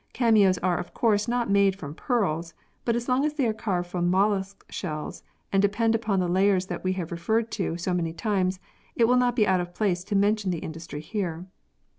[0.13, 2.55] Cameos are of course not made from pearls,
[2.85, 3.05] but as
[3.35, 5.21] they are carved from mollusc shells
[5.53, 8.59] and depend upon the layers that we have referred to so many times,
[8.95, 11.45] it will not be out of place to mention the industry here.